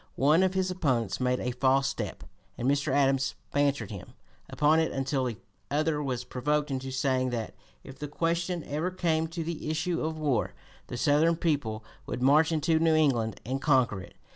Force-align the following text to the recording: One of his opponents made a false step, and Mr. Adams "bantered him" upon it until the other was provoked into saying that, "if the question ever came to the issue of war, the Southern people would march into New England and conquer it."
One 0.15 0.41
of 0.41 0.55
his 0.55 0.71
opponents 0.71 1.19
made 1.19 1.39
a 1.39 1.51
false 1.51 1.87
step, 1.87 2.23
and 2.57 2.67
Mr. 2.67 2.91
Adams 2.91 3.35
"bantered 3.53 3.91
him" 3.91 4.13
upon 4.49 4.79
it 4.79 4.91
until 4.91 5.25
the 5.25 5.37
other 5.69 6.01
was 6.01 6.23
provoked 6.23 6.71
into 6.71 6.89
saying 6.89 7.29
that, 7.29 7.53
"if 7.83 7.99
the 7.99 8.07
question 8.07 8.63
ever 8.63 8.89
came 8.89 9.27
to 9.27 9.43
the 9.43 9.69
issue 9.69 10.01
of 10.03 10.17
war, 10.17 10.53
the 10.87 10.97
Southern 10.97 11.35
people 11.35 11.85
would 12.07 12.23
march 12.23 12.51
into 12.51 12.79
New 12.79 12.95
England 12.95 13.41
and 13.45 13.61
conquer 13.61 14.01
it." 14.01 14.15